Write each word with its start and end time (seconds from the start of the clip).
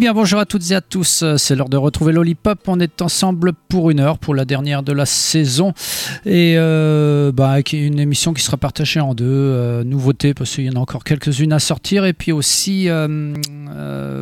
bien, 0.00 0.14
bonjour 0.14 0.40
à 0.40 0.46
toutes 0.46 0.70
et 0.70 0.74
à 0.74 0.80
tous. 0.80 1.22
C'est 1.36 1.54
l'heure 1.54 1.68
de 1.68 1.76
retrouver 1.76 2.14
Lollipop. 2.14 2.60
On 2.68 2.80
est 2.80 3.02
ensemble 3.02 3.52
pour 3.52 3.90
une 3.90 4.00
heure, 4.00 4.16
pour 4.16 4.34
la 4.34 4.46
dernière 4.46 4.82
de 4.82 4.94
la 4.94 5.04
saison. 5.04 5.74
Et 6.24 6.54
euh, 6.56 7.32
bah, 7.32 7.56
une 7.70 8.00
émission 8.00 8.32
qui 8.32 8.42
sera 8.42 8.56
partagée 8.56 8.98
en 8.98 9.12
deux. 9.12 9.26
Euh, 9.28 9.84
nouveautés, 9.84 10.32
parce 10.32 10.54
qu'il 10.54 10.64
y 10.64 10.70
en 10.70 10.76
a 10.76 10.78
encore 10.78 11.04
quelques-unes 11.04 11.52
à 11.52 11.58
sortir. 11.58 12.06
Et 12.06 12.14
puis 12.14 12.32
aussi, 12.32 12.88
euh, 12.88 13.34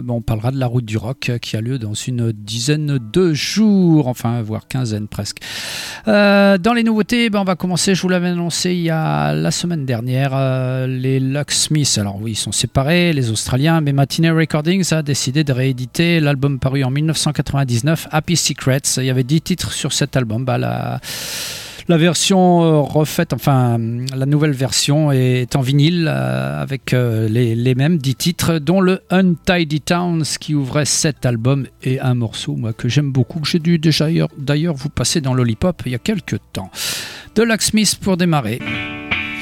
on 0.08 0.20
parlera 0.20 0.50
de 0.50 0.58
la 0.58 0.66
route 0.66 0.84
du 0.84 0.96
rock 0.96 1.30
qui 1.40 1.56
a 1.56 1.60
lieu 1.60 1.78
dans 1.78 1.94
une 1.94 2.32
dizaine 2.32 2.98
de 3.12 3.32
jours, 3.32 4.08
enfin, 4.08 4.42
voire 4.42 4.66
quinzaine 4.66 5.06
presque. 5.06 5.38
dans 6.06 6.74
les 6.74 6.82
nouveautés, 6.82 7.30
ben, 7.30 7.42
on 7.42 7.44
va 7.44 7.54
commencer, 7.54 7.94
je 7.94 8.02
vous 8.02 8.08
l'avais 8.08 8.28
annoncé 8.28 8.72
il 8.72 8.80
y 8.80 8.90
a 8.90 9.32
la 9.32 9.52
semaine 9.52 9.86
dernière, 9.86 10.36
les 10.88 11.20
Lucksmiths. 11.20 11.98
Alors 11.98 12.20
oui, 12.20 12.32
ils 12.32 12.36
sont 12.36 12.50
séparés, 12.50 13.12
les 13.12 13.30
Australiens, 13.30 13.80
mais 13.80 13.92
Matinee 13.92 14.30
Recordings 14.30 14.92
a 14.92 15.02
décidé 15.02 15.44
de 15.44 15.52
rééditer 15.52 15.67
l'album 16.20 16.58
paru 16.58 16.84
en 16.84 16.90
1999, 16.90 18.08
Happy 18.10 18.36
Secrets. 18.36 18.82
Il 18.98 19.04
y 19.04 19.10
avait 19.10 19.24
10 19.24 19.42
titres 19.42 19.72
sur 19.72 19.92
cet 19.92 20.16
album. 20.16 20.44
Bah, 20.44 20.58
la, 20.58 21.96
version 21.96 22.62
euh, 22.62 22.80
refaite, 22.80 23.32
enfin 23.32 23.78
la 24.14 24.26
nouvelle 24.26 24.52
version 24.52 25.10
est 25.10 25.56
en 25.56 25.62
vinyle 25.62 26.06
euh, 26.06 26.62
avec 26.62 26.92
euh, 26.92 27.28
les, 27.28 27.74
mêmes 27.74 27.98
10 27.98 28.14
titres, 28.14 28.58
dont 28.58 28.80
le 28.80 29.00
Untidy 29.10 29.80
Towns 29.80 30.24
qui 30.38 30.54
ouvrait 30.54 30.84
cet 30.84 31.24
album 31.24 31.66
et 31.82 31.98
un 32.00 32.14
morceau 32.14 32.56
moi, 32.56 32.72
que 32.72 32.88
j'aime 32.88 33.10
beaucoup, 33.10 33.40
que 33.40 33.48
j'ai 33.48 33.58
dû 33.58 33.78
déjà 33.78 34.08
d'ailleurs 34.36 34.74
vous 34.74 34.90
passer 34.90 35.20
dans 35.20 35.34
Lollipop 35.34 35.82
il 35.86 35.92
y 35.92 35.94
a 35.94 35.98
quelques 35.98 36.38
temps. 36.52 36.70
De 37.34 37.42
Lacksmith 37.42 37.98
pour 38.00 38.16
démarrer. 38.16 38.60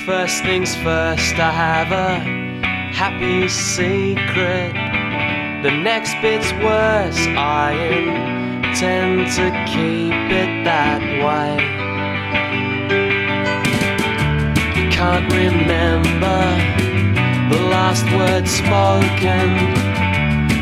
First 0.07 0.45
things 0.45 0.77
first, 0.85 1.37
I 1.37 1.51
have 1.51 1.91
a 1.91 2.21
happy 2.93 3.49
secret. 3.49 4.96
The 5.67 5.73
next 5.73 6.15
bit's 6.23 6.53
worse, 6.63 7.27
I 7.37 7.73
intend 7.75 9.27
to 9.35 9.51
keep 9.67 10.15
it 10.31 10.63
that 10.63 11.03
way. 11.03 11.59
Can't 14.93 15.27
remember 15.33 16.41
the 17.51 17.61
last 17.67 18.07
word 18.15 18.47
spoken. 18.47 19.51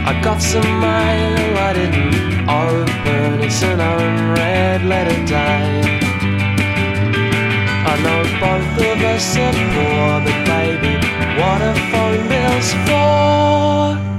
I 0.08 0.18
got 0.24 0.40
some 0.40 0.64
mail 0.80 1.58
I 1.58 1.72
didn't 1.74 2.48
open, 2.48 3.42
it's 3.44 3.62
an 3.62 3.80
unread 3.80 4.84
letter 4.86 5.20
day. 5.26 5.82
I 7.84 7.94
know 8.04 8.22
both 8.40 8.86
of 8.88 9.02
us 9.12 9.36
are 9.36 9.52
poor, 9.52 10.24
but 10.24 10.38
baby, 10.48 10.96
what 11.38 11.60
are 11.60 11.76
phone 11.92 12.26
bills 12.26 12.72
for? 12.88 14.13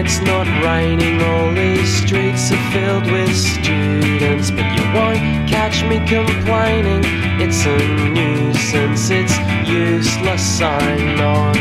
It's 0.00 0.20
not 0.22 0.46
raining, 0.64 1.20
all 1.20 1.52
these 1.52 1.88
streets 2.02 2.50
are 2.50 2.70
filled 2.72 3.04
with 3.12 3.36
students. 3.36 4.50
But 4.50 4.66
you 4.74 4.84
won't 4.96 5.20
catch 5.46 5.84
me 5.84 5.98
complaining. 6.08 7.02
It's 7.38 7.66
a 7.66 7.76
nuisance, 8.16 9.10
it's 9.10 9.36
useless, 9.68 10.60
I 10.62 10.96
know. 11.18 11.52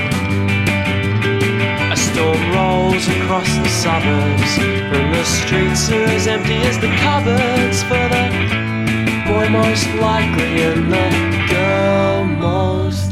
A 1.91 1.97
storm 1.97 2.41
rolls 2.55 3.05
across 3.09 3.49
the 3.57 3.71
suburbs, 3.83 4.51
and 4.95 5.13
the 5.13 5.25
streets 5.25 5.91
are 5.91 6.09
as 6.15 6.27
empty 6.27 6.59
as 6.69 6.79
the 6.79 6.91
cupboards 7.03 7.83
for 7.83 8.05
the 8.13 8.25
boy 9.27 9.49
most 9.49 9.87
likely 9.95 10.63
and 10.63 10.93
the 10.93 11.07
girl 11.51 12.23
most. 12.23 13.08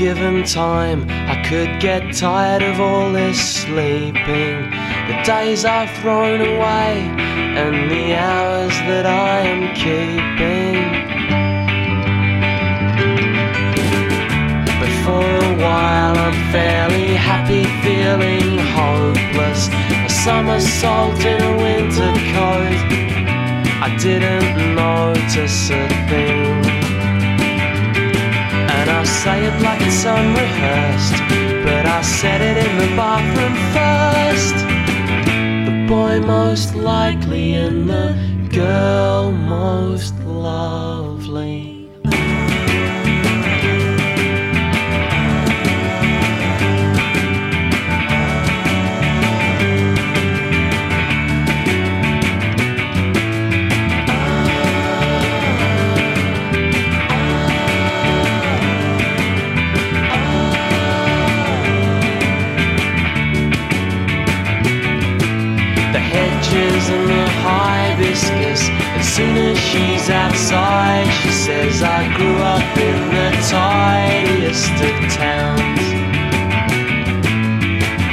Given 0.00 0.44
time, 0.44 1.04
I 1.10 1.44
could 1.46 1.78
get 1.78 2.14
tired 2.14 2.62
of 2.62 2.80
all 2.80 3.12
this 3.12 3.38
sleeping. 3.38 4.70
The 5.08 5.22
days 5.26 5.66
I've 5.66 5.90
thrown 6.00 6.40
away, 6.40 7.04
and 7.60 7.90
the 7.90 8.14
hours 8.14 8.72
that 8.88 9.04
I 9.04 9.40
am 9.40 9.74
keeping. 9.76 10.80
But 14.80 14.92
for 15.04 15.20
a 15.20 15.54
while, 15.62 16.16
I'm 16.16 16.50
fairly 16.50 17.08
happy, 17.14 17.64
feeling 17.84 18.56
hopeless. 18.72 19.68
A 19.68 20.08
somersault 20.08 21.20
in 21.26 21.42
a 21.42 21.56
winter 21.58 22.14
coat. 22.32 22.80
I 23.84 23.94
didn't 24.00 24.76
notice 24.76 25.68
a 25.68 25.86
thing. 26.08 26.59
Say 29.24 29.44
it 29.44 29.60
like 29.60 29.82
it's 29.82 30.02
unrehearsed, 30.06 31.18
but 31.62 31.84
I 31.84 32.00
said 32.00 32.40
it 32.40 32.56
in 32.56 32.78
the 32.78 32.96
bathroom 32.96 33.54
first. 33.76 34.56
The 35.66 35.86
boy 35.86 36.26
most 36.26 36.74
likely 36.74 37.52
and 37.52 37.86
the 37.86 38.16
girl 38.50 39.30
most 39.30 40.14
lovely. 40.24 40.89
Soon 69.20 69.36
as 69.36 69.58
she's 69.58 70.08
outside, 70.08 71.06
she 71.20 71.30
says, 71.30 71.82
I 71.82 72.00
grew 72.16 72.36
up 72.54 72.70
in 72.88 72.98
the 73.16 73.28
tidiest 73.52 74.76
of 74.88 74.96
towns. 75.22 75.86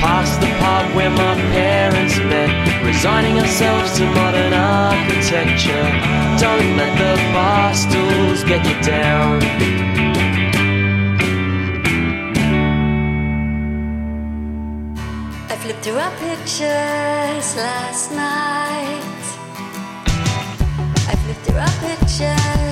Past 0.04 0.36
the 0.42 0.52
pub 0.62 0.86
where 0.98 1.14
my 1.24 1.36
parents 1.56 2.18
met, 2.32 2.52
resigning 2.84 3.40
ourselves 3.40 3.98
to 3.98 4.06
modern 4.20 4.54
architecture. 4.54 5.88
Don't 6.44 6.70
let 6.80 6.94
the 7.04 7.14
bar 7.36 7.74
stools 7.74 8.44
get 8.52 8.62
you 8.70 8.78
down. 8.96 9.36
I 15.52 15.56
flipped 15.62 15.84
through 15.84 16.00
our 16.06 16.16
pictures 16.28 17.48
last 17.64 18.12
night. 18.12 19.07
passion 22.20 22.67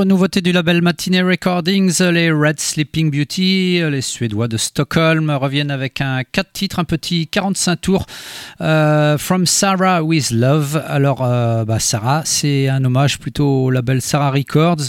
Autre 0.00 0.08
nouveauté 0.08 0.40
du 0.40 0.52
label 0.52 0.80
Matinee 0.80 1.20
Recordings, 1.20 2.00
les 2.04 2.32
Red 2.32 2.58
Sleeping 2.58 3.10
Beauty, 3.10 3.82
les 3.90 4.00
Suédois 4.00 4.48
de 4.48 4.56
Stockholm 4.56 5.28
reviennent 5.28 5.70
avec 5.70 6.00
un 6.00 6.22
4 6.24 6.52
titres, 6.54 6.78
un 6.78 6.84
petit 6.84 7.26
45 7.26 7.76
tours, 7.76 8.06
euh, 8.62 9.18
From 9.18 9.44
Sarah 9.44 10.02
with 10.02 10.30
Love. 10.30 10.82
Alors, 10.86 11.22
euh, 11.22 11.66
bah, 11.66 11.78
Sarah, 11.80 12.22
c'est 12.24 12.66
un 12.70 12.82
hommage 12.82 13.18
plutôt 13.18 13.64
au 13.64 13.70
label 13.70 14.00
Sarah 14.00 14.30
Records. 14.30 14.88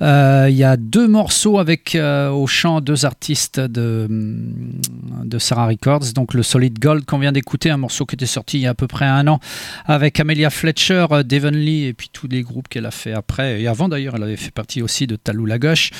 Euh, 0.00 0.46
Il 0.48 0.54
y 0.54 0.62
a 0.62 0.76
deux 0.76 1.08
morceaux 1.08 1.58
avec 1.58 1.98
au 1.98 2.46
chant 2.46 2.80
deux 2.80 3.04
artistes 3.04 3.58
de, 3.58 4.06
de 4.08 5.38
Sarah 5.40 5.66
Records, 5.66 6.12
donc 6.14 6.34
le 6.34 6.44
Solid 6.44 6.78
Gold 6.78 7.04
qu'on 7.04 7.18
vient 7.18 7.32
d'écouter, 7.32 7.70
un 7.70 7.78
morceau 7.78 8.06
qui 8.06 8.14
était 8.14 8.26
sorti 8.26 8.58
il 8.58 8.62
y 8.62 8.66
a 8.68 8.70
à 8.70 8.74
peu 8.74 8.86
près 8.86 9.06
un 9.06 9.26
an 9.26 9.40
avec 9.86 10.20
Amelia 10.20 10.50
Fletcher, 10.50 11.06
Devon 11.24 11.50
Lee 11.50 11.86
et 11.86 11.94
puis 11.94 12.10
tous 12.12 12.28
les 12.28 12.42
groupes 12.42 12.68
qu'elle 12.68 12.86
a 12.86 12.92
fait 12.92 13.12
après 13.12 13.60
et 13.60 13.66
avant 13.66 13.88
d'ailleurs 13.88 14.14
elle 14.14 14.22
avait 14.22 14.36
fait 14.36 14.51
partie 14.52 14.82
aussi 14.82 15.06
de 15.06 15.16
Talou 15.16 15.46
la 15.46 15.58
Gauche. 15.58 15.90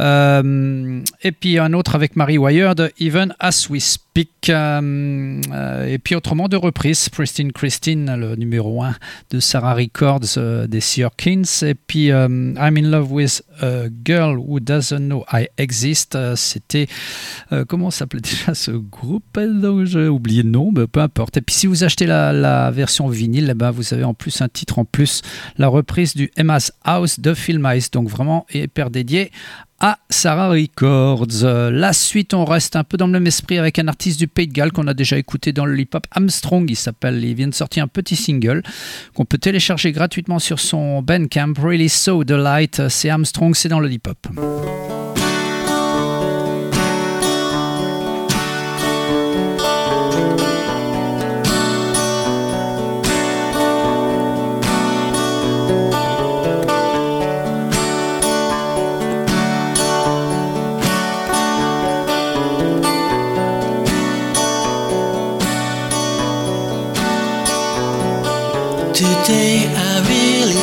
Euh, 0.00 1.02
et 1.22 1.32
puis 1.32 1.58
un 1.58 1.72
autre 1.72 1.94
avec 1.94 2.16
Mary 2.16 2.38
Wired 2.38 2.92
Even 2.98 3.34
As 3.38 3.68
We 3.70 3.82
Speak. 3.82 4.30
Euh, 4.48 5.40
euh, 5.52 5.86
et 5.86 5.98
puis 5.98 6.14
autrement 6.14 6.48
de 6.48 6.56
reprises 6.56 7.08
Pristine 7.08 7.52
Christine 7.52 8.14
le 8.16 8.36
numéro 8.36 8.82
1 8.82 8.94
de 9.30 9.40
Sarah 9.40 9.74
Records 9.74 10.66
des 10.68 10.80
Searkins 10.80 11.42
et 11.62 11.74
puis 11.74 12.08
I'm 12.08 12.56
in 12.58 12.90
love 12.90 13.12
with 13.12 13.42
a 13.60 13.88
girl 14.04 14.36
who 14.36 14.60
doesn't 14.60 15.08
know 15.08 15.24
I 15.32 15.48
exist 15.56 16.16
Euh, 16.20 16.36
c'était 16.36 16.86
euh, 17.52 17.64
comment 17.64 17.90
s'appelait 17.90 18.20
déjà 18.22 18.54
ce 18.54 18.70
groupe 18.70 19.38
j'ai 19.84 20.08
oublié 20.08 20.42
le 20.42 20.50
nom 20.50 20.70
mais 20.72 20.86
peu 20.86 21.00
importe. 21.00 21.36
Et 21.36 21.40
puis 21.40 21.54
si 21.54 21.66
vous 21.66 21.84
achetez 21.84 22.06
la, 22.06 22.70
version 22.70 23.08
vinyle 23.08 23.48
eh 23.50 23.54
ben, 23.54 23.70
vous 23.70 23.94
avez 23.94 24.04
en 24.04 24.14
plus 24.14 24.40
un 24.42 24.48
titre 24.48 24.78
en 24.78 24.84
plus 24.84 25.22
la 25.58 25.68
reprise 25.68 26.14
du 26.14 26.30
Emma's 26.36 26.72
House 26.84 27.20
de 27.20 27.34
Phil 27.34 27.58
Mice. 27.60 27.90
Donc 27.90 28.08
vraiment 28.08 28.46
hyper 28.52 28.90
dédié 28.90 29.30
à 29.80 29.98
Sarah 30.10 30.50
Records. 30.50 31.42
La 31.72 31.92
suite, 31.92 32.34
on 32.34 32.44
reste 32.44 32.76
un 32.76 32.84
peu 32.84 32.96
dans 32.96 33.06
le 33.06 33.12
même 33.12 33.26
esprit 33.26 33.58
avec 33.58 33.78
un 33.78 33.88
artiste 33.88 34.18
du 34.18 34.28
Pays 34.28 34.46
de 34.46 34.52
Galles 34.52 34.72
qu'on 34.72 34.86
a 34.86 34.94
déjà 34.94 35.16
écouté 35.16 35.52
dans 35.52 35.64
le 35.64 35.78
hip-hop 35.78 36.06
Armstrong. 36.12 36.68
Il 36.68 36.76
s'appelle, 36.76 37.24
il 37.24 37.34
vient 37.34 37.48
de 37.48 37.54
sortir 37.54 37.84
un 37.84 37.88
petit 37.88 38.16
single 38.16 38.62
qu'on 39.14 39.24
peut 39.24 39.38
télécharger 39.38 39.92
gratuitement 39.92 40.38
sur 40.38 40.60
son 40.60 41.02
Bandcamp. 41.02 41.54
Really 41.58 41.88
So 41.88 42.24
The 42.24 42.32
Light. 42.32 42.88
C'est 42.88 43.08
Armstrong, 43.08 43.54
c'est 43.54 43.68
dans 43.68 43.80
le 43.80 43.90
hip-hop. 43.90 44.18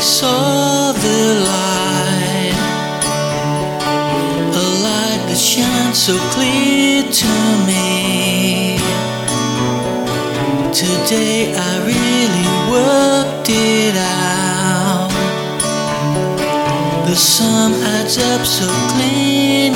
Saw 0.08 0.94
the 0.94 1.44
light, 1.52 2.56
a 4.56 4.66
light 4.88 5.22
that 5.28 5.38
shines 5.38 6.00
so 6.00 6.16
clear 6.32 7.04
to 7.04 7.34
me. 7.68 8.80
Today 10.72 11.52
I 11.54 11.72
really 11.92 12.48
worked 12.72 13.50
it 13.50 13.98
out. 13.98 15.12
The 17.06 17.16
sum 17.16 17.74
adds 17.74 18.18
up 18.18 18.46
so 18.46 18.68
clinically, 18.96 19.68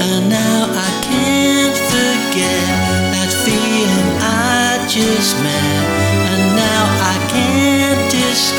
and 0.00 0.30
now 0.30 0.64
I 0.64 0.90
can't 1.04 1.76
forget 1.92 2.72
that 3.12 3.30
feeling 3.44 4.10
I 4.22 4.80
just 4.88 5.36
met, 5.44 5.59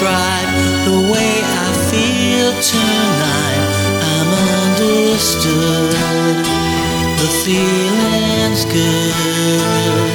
describe 0.02 0.50
the 0.86 0.98
way 1.14 1.32
I 1.46 1.70
feel 1.92 2.50
tonight. 2.74 3.62
I'm 4.14 4.30
understood, 4.66 5.94
the 7.22 7.30
feeling's 7.44 8.66
good, 8.66 10.10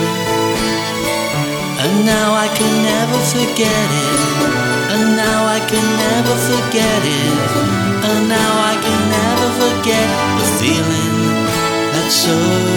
and 1.82 2.04
now 2.04 2.34
I 2.34 2.48
can 2.58 2.74
never 2.82 3.18
forget 3.30 3.88
it, 4.10 4.20
and 4.90 5.16
now 5.16 5.46
I 5.46 5.60
can 5.70 5.86
never 6.02 6.34
forget 6.50 7.02
it, 7.04 7.38
and 8.10 8.28
now 8.28 8.52
I 8.72 8.74
can 8.82 9.02
never 9.18 9.48
forget 9.62 10.08
the 10.38 10.46
feeling 10.58 11.14
that's 11.92 12.14
so 12.26 12.75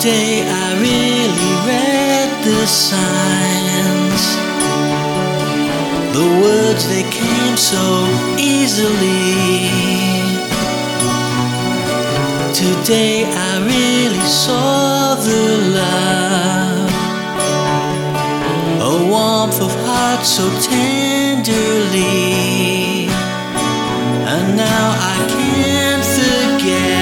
Today 0.00 0.40
I 0.48 0.80
really 0.80 1.52
read 1.68 2.30
the 2.42 2.66
signs. 2.66 4.22
The 6.16 6.26
words 6.40 6.88
they 6.88 7.04
came 7.10 7.56
so 7.58 8.06
easily. 8.38 9.68
Today 12.54 13.26
I 13.28 13.60
really 13.60 14.24
saw 14.24 15.16
the 15.16 15.44
love. 15.76 16.90
A 18.80 18.94
warmth 19.06 19.60
of 19.60 19.74
heart 19.84 20.24
so 20.24 20.48
tenderly. 20.62 22.00
And 24.32 24.56
now 24.56 24.96
I 25.12 25.16
can't 25.28 26.04
forget 26.16 26.99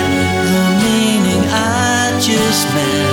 Just 2.49 2.73
met. 2.73 3.13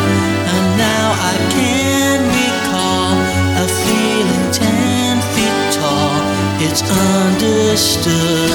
And 0.55 0.67
now 0.79 1.07
I 1.11 1.35
can 1.51 2.23
recall 2.39 3.11
a 3.59 3.67
feeling 3.83 4.45
ten 4.55 5.19
feet 5.35 5.59
tall. 5.75 6.15
It's 6.63 6.79
understood. 7.19 8.49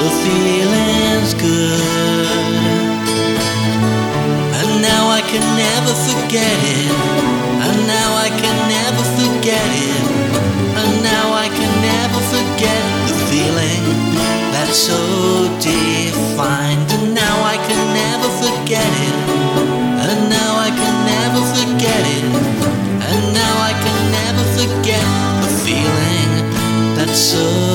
The 0.00 0.08
feeling's 0.24 1.32
good. 1.36 2.24
And 4.60 4.70
now 4.80 5.12
I 5.12 5.20
can 5.28 5.44
never 5.60 5.92
forget 6.08 6.58
it. 6.78 6.88
And 7.60 7.78
now 7.84 8.10
I 8.16 8.32
can 8.40 8.56
never 8.64 9.04
forget 9.20 9.68
it. 9.76 10.04
And 10.80 10.92
now 11.04 11.36
I 11.36 11.52
can 11.52 11.72
never 11.84 12.20
forget 12.32 12.82
the 13.12 13.16
feeling 13.28 13.84
that's 14.56 14.78
so 14.88 14.96
defined. 15.60 16.88
And 16.96 17.14
now 17.14 17.36
I 17.44 17.56
can 17.68 17.82
never 17.92 18.28
forget 18.40 18.88
it. 19.04 19.09
So 27.30 27.69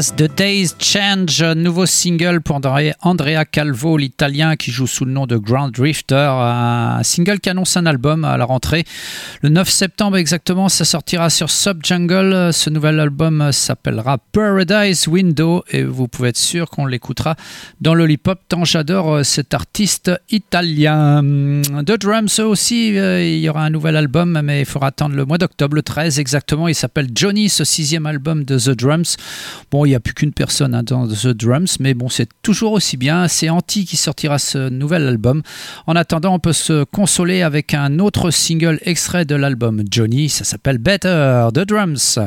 the 0.00 0.22
Days 0.34 0.70
Change, 0.78 1.42
nouveau 1.42 1.84
single 1.84 2.40
pour 2.40 2.56
Andrea- 2.56 3.44
Calvo, 3.44 3.96
l'italien 3.98 4.56
qui 4.56 4.70
joue 4.70 4.86
sous 4.86 5.04
le 5.04 5.12
nom 5.12 5.26
de 5.26 5.36
Ground 5.36 5.72
Drifter. 5.74 6.14
Un 6.16 7.02
single 7.02 7.38
qui 7.40 7.50
annonce 7.50 7.76
un 7.76 7.84
album 7.84 8.24
à 8.24 8.36
la 8.38 8.46
rentrée. 8.46 8.84
Le 9.42 9.50
9 9.50 9.68
septembre 9.68 10.16
exactement, 10.16 10.68
ça 10.70 10.84
sortira 10.84 11.28
sur 11.28 11.50
Subjungle. 11.50 12.52
Ce 12.52 12.70
nouvel 12.70 12.98
album 12.98 13.52
s'appellera 13.52 14.18
Paradise 14.32 15.06
Window 15.06 15.62
et 15.70 15.82
vous 15.82 16.08
pouvez 16.08 16.30
être 16.30 16.38
sûr 16.38 16.70
qu'on 16.70 16.86
l'écoutera 16.86 17.36
dans 17.80 17.94
Lollipop 17.94 18.40
tant 18.48 18.64
j'adore 18.64 19.16
euh, 19.16 19.22
cet 19.22 19.52
artiste 19.52 20.10
italien. 20.30 21.22
The 21.86 21.98
Drums 22.00 22.38
aussi, 22.38 22.96
euh, 22.98 23.22
il 23.22 23.40
y 23.40 23.48
aura 23.48 23.64
un 23.64 23.70
nouvel 23.70 23.96
album 23.96 24.40
mais 24.42 24.60
il 24.60 24.66
faudra 24.66 24.88
attendre 24.88 25.14
le 25.14 25.24
mois 25.26 25.38
d'octobre, 25.38 25.74
le 25.74 25.82
13 25.82 26.18
exactement. 26.18 26.68
Il 26.68 26.74
s'appelle 26.74 27.08
Johnny, 27.14 27.48
ce 27.48 27.64
sixième 27.64 28.06
album 28.06 28.44
de 28.44 28.58
The 28.58 28.70
Drums. 28.70 29.16
Bon, 29.70 29.84
il 29.84 29.89
n'y 29.90 29.96
a 29.96 30.00
plus 30.00 30.14
qu'une 30.14 30.32
personne 30.32 30.74
hein, 30.74 30.82
dans 30.82 31.06
The 31.06 31.28
Drums, 31.28 31.78
mais 31.80 31.94
bon, 31.94 32.08
c'est 32.08 32.28
toujours 32.42 32.72
aussi 32.72 32.96
bien. 32.96 33.28
C'est 33.28 33.50
Anti 33.50 33.84
qui 33.84 33.96
sortira 33.96 34.38
ce 34.38 34.68
nouvel 34.68 35.06
album. 35.06 35.42
En 35.86 35.96
attendant, 35.96 36.34
on 36.34 36.38
peut 36.38 36.52
se 36.52 36.84
consoler 36.84 37.42
avec 37.42 37.74
un 37.74 37.98
autre 37.98 38.30
single 38.30 38.78
extrait 38.82 39.24
de 39.24 39.34
l'album 39.34 39.82
Johnny. 39.90 40.28
Ça 40.28 40.44
s'appelle 40.44 40.78
Better, 40.78 41.48
The 41.52 41.60
Drums. 41.60 42.18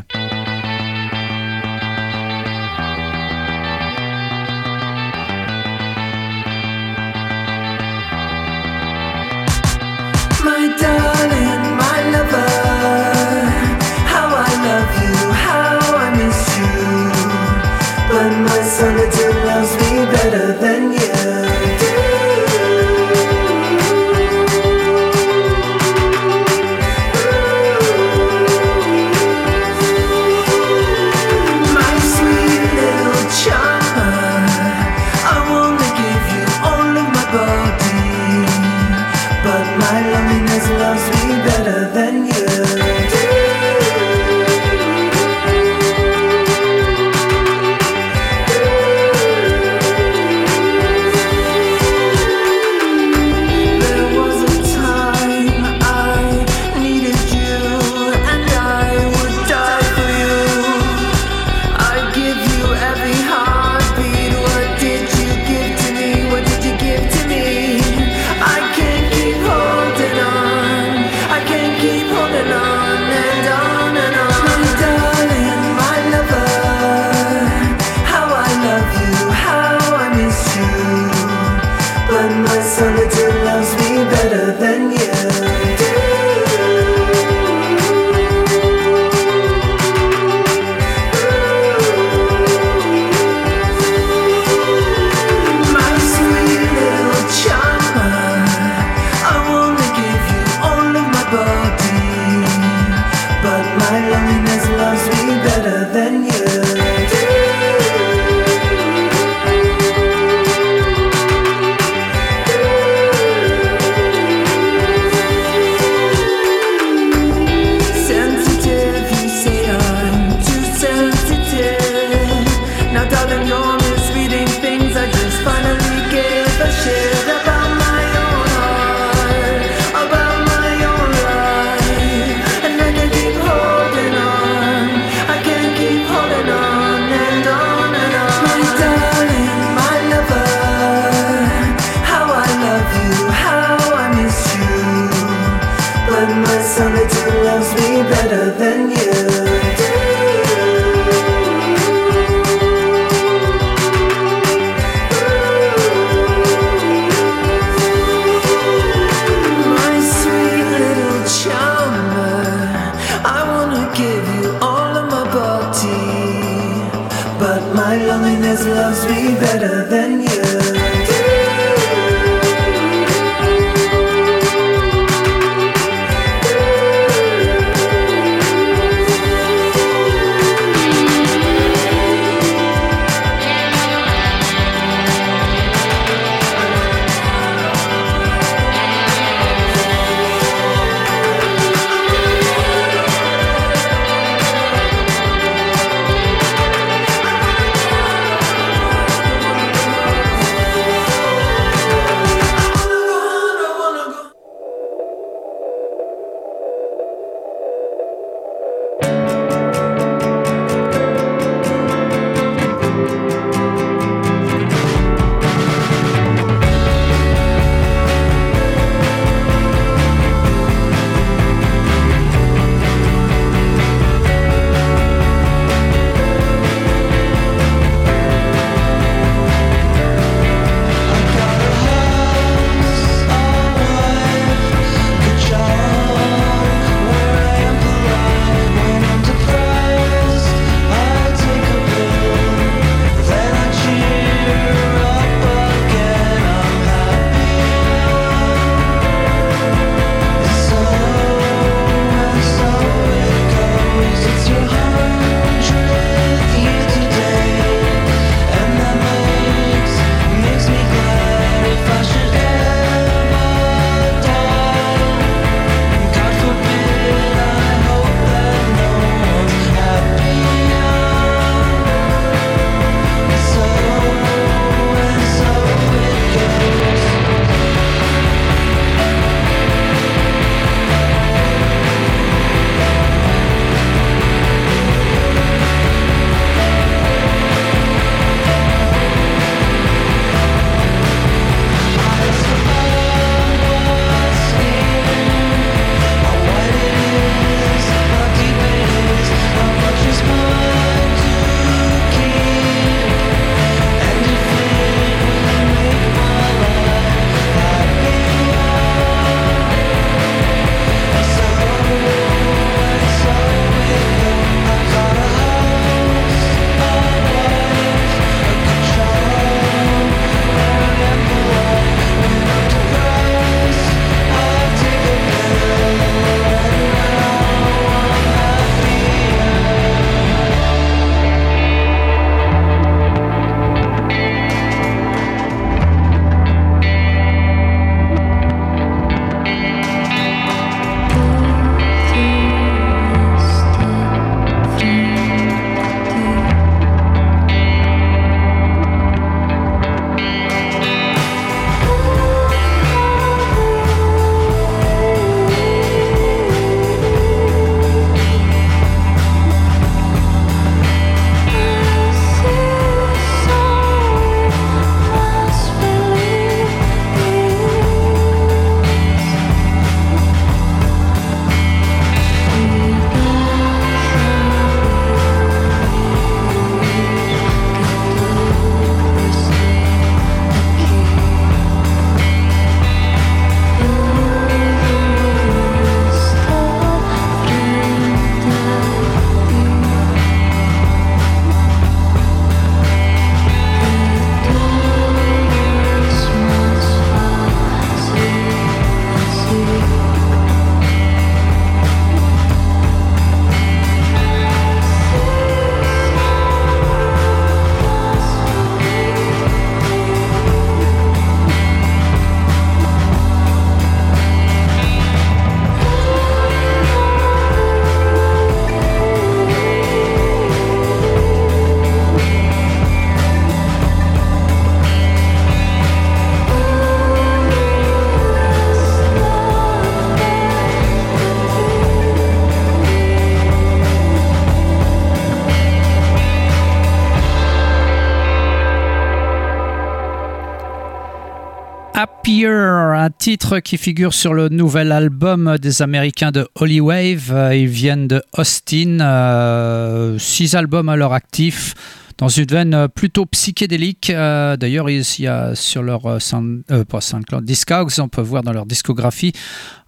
Fear, 442.33 442.99
un 442.99 443.11
titre 443.11 443.59
qui 443.59 443.77
figure 443.77 444.11
sur 444.11 444.33
le 444.33 444.49
nouvel 444.49 444.91
album 444.91 445.55
des 445.61 445.83
Américains 445.83 446.31
de 446.31 446.47
Holy 446.55 446.79
Wave. 446.79 447.31
Euh, 447.31 447.55
Ils 447.55 447.67
viennent 447.67 448.07
de 448.07 448.23
Austin, 448.35 449.01
euh, 449.01 450.17
six 450.17 450.55
albums 450.55 450.89
à 450.89 450.95
leur 450.95 451.13
actif. 451.13 451.75
Dans 452.17 452.29
une 452.29 452.45
veine 452.45 452.87
plutôt 452.87 453.27
psychédélique. 453.27 454.09
Euh, 454.09 454.57
D'ailleurs, 454.57 454.89
il 454.89 455.03
y 455.19 455.27
a 455.27 455.53
sur 455.53 455.83
leur 455.83 456.07
euh, 456.07 456.17
sound, 456.17 456.63
euh, 456.71 456.83
pas 456.83 457.01
Discogs, 457.41 457.99
on 457.99 458.07
peut 458.07 458.21
voir 458.21 458.41
dans 458.41 458.53
leur 458.53 458.65
discographie 458.65 459.33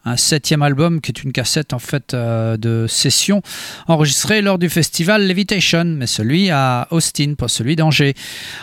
un 0.05 0.17
septième 0.17 0.61
album 0.61 1.01
qui 1.01 1.11
est 1.11 1.23
une 1.23 1.31
cassette 1.31 1.73
en 1.73 1.79
fait 1.79 2.13
euh, 2.13 2.57
de 2.57 2.85
session 2.87 3.41
enregistrée 3.87 4.41
lors 4.41 4.59
du 4.59 4.69
festival 4.69 5.27
Levitation, 5.27 5.83
mais 5.83 6.05
celui 6.05 6.51
à 6.51 6.87
Austin, 6.91 7.33
pas 7.35 7.47
celui 7.47 7.75
d'Angers. 7.75 8.13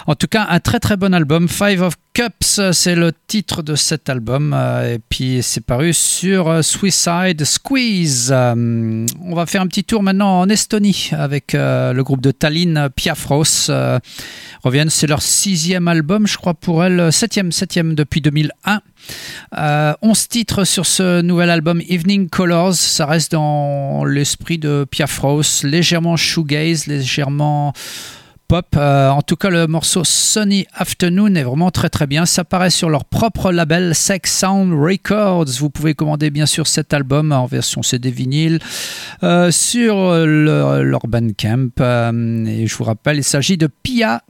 En 0.07 0.14
tout 0.14 0.28
cas, 0.28 0.46
un 0.48 0.61
très 0.61 0.78
très 0.78 0.96
bon 0.96 1.12
album. 1.12 1.48
Five 1.48 1.83
of 1.83 1.94
Cups, 2.14 2.61
c'est 2.72 2.94
le 2.94 3.12
titre 3.26 3.62
de 3.62 3.74
cet 3.74 4.09
album, 4.09 4.55
euh, 4.55 4.94
et 4.94 4.98
puis 5.09 5.40
c'est 5.42 5.64
paru 5.64 5.92
sur 5.92 6.48
euh, 6.48 6.62
Suicide 6.62 7.44
Squeeze. 7.44 8.33
On 8.33 9.35
va 9.35 9.46
faire 9.46 9.62
un 9.62 9.66
petit 9.66 9.85
tour 9.85 10.02
maintenant 10.02 10.40
en 10.40 10.48
Estonie 10.48 11.11
avec 11.12 11.55
le 11.55 12.00
groupe 12.02 12.20
de 12.20 12.31
Tallinn 12.31 12.88
Piafros. 12.94 13.70
Reviennent, 14.62 14.90
c'est 14.90 15.07
leur 15.09 15.22
sixième 15.22 15.88
album, 15.88 16.26
je 16.26 16.37
crois 16.37 16.55
pour 16.55 16.85
elle, 16.85 17.12
septième, 17.12 17.50
septième 17.50 17.94
depuis 17.94 18.20
2001. 18.20 18.81
Euh, 19.59 19.93
11 20.03 20.29
titres 20.29 20.65
sur 20.65 20.87
ce 20.87 21.21
nouvel 21.23 21.51
album 21.51 21.81
Evening 21.88 22.29
Colors, 22.29 22.75
ça 22.75 23.07
reste 23.07 23.33
dans 23.33 24.05
l'esprit 24.05 24.59
de 24.59 24.87
Piafros, 24.91 25.43
légèrement 25.65 26.17
shoegaze, 26.17 26.87
légèrement 26.87 27.73
pop. 28.49 28.67
Euh, 28.77 29.09
en 29.09 29.23
tout 29.23 29.37
cas, 29.37 29.49
le 29.49 29.67
morceau 29.67 30.03
Sunny 30.05 30.67
Afternoon 30.75 31.35
est 31.37 31.43
vraiment 31.43 31.71
très 31.71 31.88
très 31.88 32.07
bien. 32.07 32.27
Ça 32.27 32.45
paraît 32.45 32.69
sur 32.71 32.91
leur 32.91 33.05
propre 33.07 33.51
label 33.51 33.95
Sex 33.95 34.41
Sound 34.41 34.73
Records. 34.75 35.47
Vous 35.59 35.71
pouvez 35.71 35.95
commander 35.95 36.29
bien 36.31 36.45
sûr 36.47 36.67
cet 36.67 36.93
album 36.93 37.33
en 37.33 37.47
version 37.47 37.83
CD 37.83 38.11
vinyle 38.11 38.59
euh, 39.23 39.51
sur 39.51 39.97
le- 40.12 40.83
leur 40.83 41.07
Bandcamp. 41.07 41.69
Euh, 41.81 42.45
et 42.47 42.67
je 42.67 42.77
vous 42.77 42.85
rappelle, 42.85 43.17
il 43.19 43.25
s'agit 43.25 43.57
de 43.57 43.69
Pia. 43.69 44.23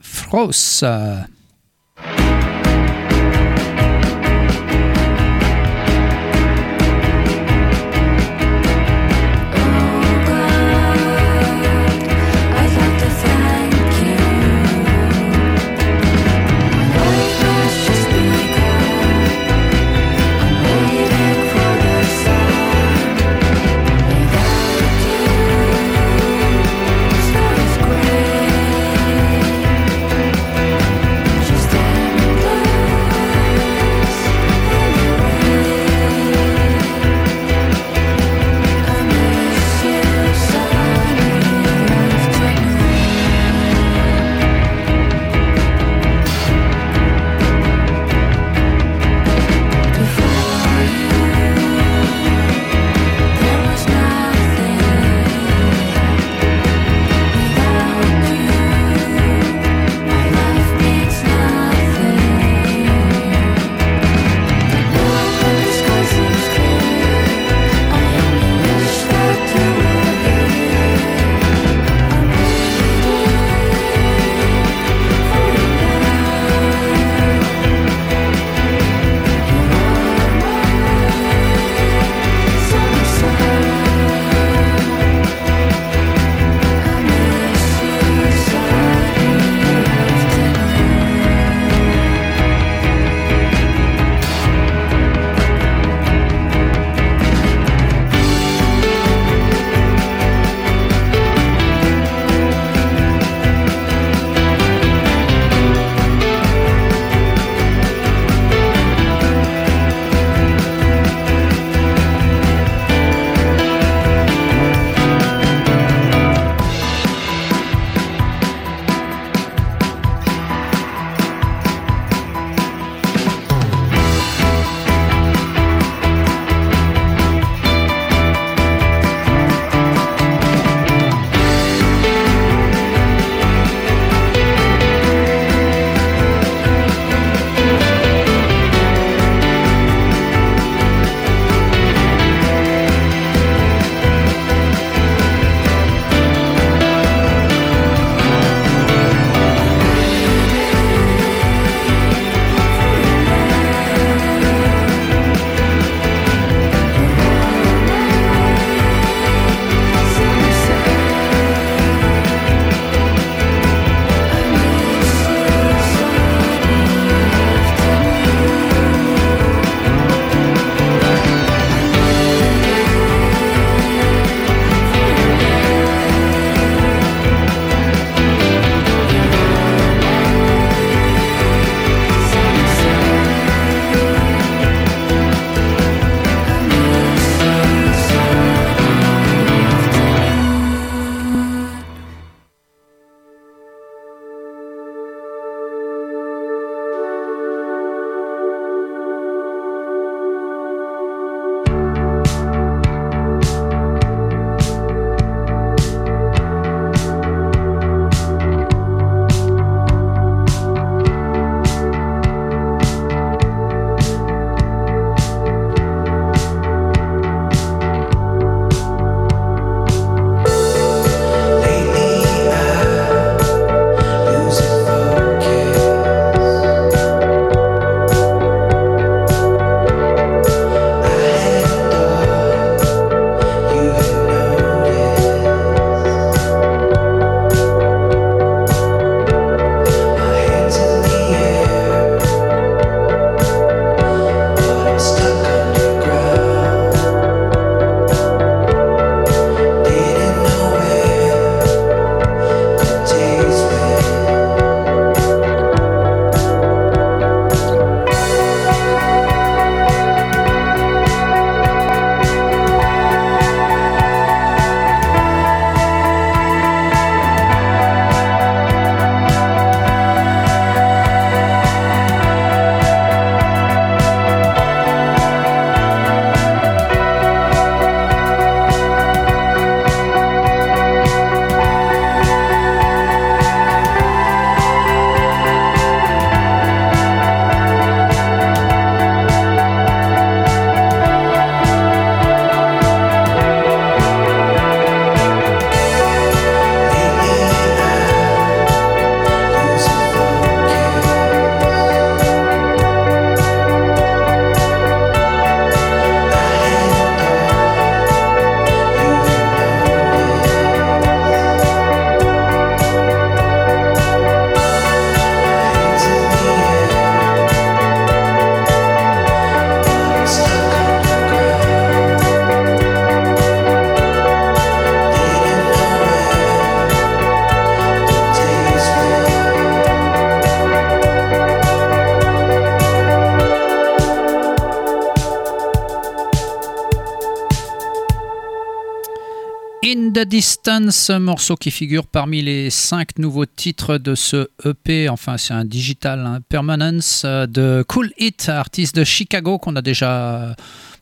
Morceau 341.19 341.55
qui 341.55 341.71
figure 341.71 342.07
parmi 342.07 342.41
les 342.41 342.69
cinq 342.69 343.19
nouveaux 343.19 343.45
titres 343.45 343.97
de 343.97 344.15
ce 344.15 344.47
EP, 344.65 345.09
enfin 345.09 345.37
c'est 345.37 345.53
un 345.53 345.65
digital 345.65 346.25
hein, 346.25 346.39
Permanence 346.49 347.23
euh, 347.25 347.45
de 347.45 347.83
Cool 347.87 348.11
Hit, 348.17 348.49
artiste 348.49 348.95
de 348.95 349.03
Chicago 349.03 349.57
qu'on 349.57 349.75
a 349.75 349.81
déjà 349.81 350.55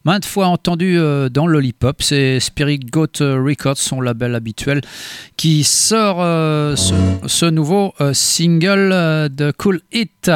maintes 0.03 0.25
fois 0.25 0.47
entendu 0.47 0.97
euh, 0.97 1.29
dans 1.29 1.47
Lollipop. 1.47 2.01
C'est 2.01 2.39
Spirit 2.39 2.79
Goat 2.79 3.19
Records, 3.19 3.77
son 3.77 4.01
label 4.01 4.35
habituel, 4.35 4.81
qui 5.37 5.63
sort 5.63 6.17
euh, 6.21 6.75
ce, 6.75 6.93
ce 7.27 7.45
nouveau 7.45 7.93
single 8.13 9.29
de 9.29 9.51
Cool 9.57 9.81
Hit. 9.93 10.29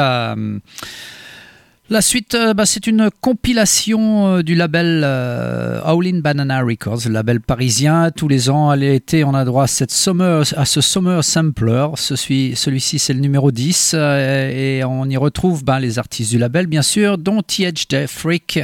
La 1.88 2.02
suite, 2.02 2.34
euh, 2.34 2.52
bah, 2.52 2.66
c'est 2.66 2.88
une 2.88 3.10
compilation 3.20 4.26
euh, 4.38 4.42
du 4.42 4.56
label 4.56 5.02
euh, 5.04 5.80
Banana 6.20 6.60
Records, 6.62 7.08
label 7.08 7.40
parisien. 7.40 8.10
Tous 8.10 8.26
les 8.26 8.50
ans, 8.50 8.70
à 8.70 8.76
l'été, 8.76 9.22
on 9.22 9.34
a 9.34 9.44
droit 9.44 9.62
à, 9.62 9.66
cette 9.68 9.92
summer, 9.92 10.42
à 10.56 10.64
ce 10.64 10.80
Summer 10.80 11.22
Sampler. 11.22 11.86
Celui- 11.94 12.56
Celui-ci, 12.56 12.98
c'est 12.98 13.12
le 13.14 13.20
numéro 13.20 13.52
10. 13.52 13.92
euh, 13.94 14.78
et 14.80 14.84
on 14.84 15.08
y 15.08 15.16
retrouve 15.16 15.62
bah, 15.62 15.78
les 15.78 16.00
artistes 16.00 16.32
du 16.32 16.38
label, 16.38 16.66
bien 16.66 16.82
sûr, 16.82 17.18
dont 17.18 17.40
THJ 17.40 18.06
Freak, 18.08 18.58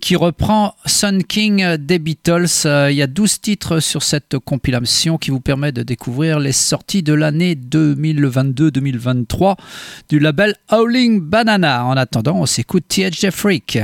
qui 0.00 0.16
reprend 0.16 0.74
Sun 0.86 1.24
King 1.24 1.76
des 1.76 1.98
Beatles. 1.98 2.46
Il 2.64 2.94
y 2.96 3.02
a 3.02 3.06
12 3.06 3.38
titres 3.42 3.80
sur 3.80 4.02
cette 4.02 4.38
compilation 4.38 5.18
qui 5.18 5.30
vous 5.30 5.40
permet 5.40 5.72
de 5.72 5.82
découvrir 5.82 6.40
les 6.40 6.52
sorties 6.52 7.02
de 7.02 7.12
l'année 7.12 7.54
2022-2023 7.54 9.56
du 10.08 10.18
label 10.20 10.54
Howling 10.70 11.20
Banana. 11.20 11.84
En 11.84 11.98
attendant, 11.98 12.45
s'écoute 12.46 12.84
THJ 12.88 13.30
Freak. 13.30 13.78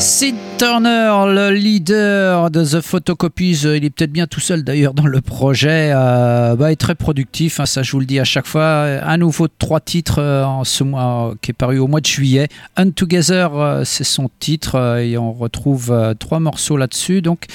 C'est 0.00 0.32
Turner, 0.60 1.24
le 1.26 1.52
leader 1.52 2.50
de 2.50 2.62
The 2.62 2.82
Photocopies, 2.82 3.62
il 3.62 3.82
est 3.82 3.88
peut-être 3.88 4.12
bien 4.12 4.26
tout 4.26 4.40
seul 4.40 4.62
d'ailleurs 4.62 4.92
dans 4.92 5.06
le 5.06 5.22
projet, 5.22 5.90
euh, 5.94 6.54
bah, 6.54 6.70
est 6.70 6.76
très 6.76 6.94
productif, 6.94 7.60
hein, 7.60 7.64
ça 7.64 7.82
je 7.82 7.92
vous 7.92 8.00
le 8.00 8.04
dis 8.04 8.20
à 8.20 8.24
chaque 8.24 8.46
fois. 8.46 8.84
Un 9.02 9.16
nouveau 9.16 9.48
trois 9.48 9.80
titres 9.80 10.18
euh, 10.18 10.44
en 10.44 10.64
ce 10.64 10.84
mois 10.84 11.32
qui 11.40 11.52
est 11.52 11.54
paru 11.54 11.78
au 11.78 11.86
mois 11.86 12.02
de 12.02 12.06
juillet. 12.06 12.48
Untogether, 12.76 13.54
euh, 13.54 13.84
c'est 13.86 14.04
son 14.04 14.28
titre 14.38 14.74
euh, 14.74 14.98
et 14.98 15.16
on 15.16 15.32
retrouve 15.32 15.92
euh, 15.92 16.12
trois 16.12 16.40
morceaux 16.40 16.76
là-dessus. 16.76 17.22
Donc 17.22 17.46